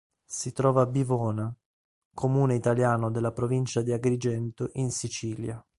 Si 0.25 0.51
trova 0.51 0.81
a 0.81 0.85
Bivona, 0.87 1.55
comune 2.15 2.55
italiano 2.55 3.11
della 3.11 3.31
provincia 3.31 3.83
di 3.83 3.91
Agrigento 3.91 4.71
in 4.73 4.89
Sicilia. 4.89 5.63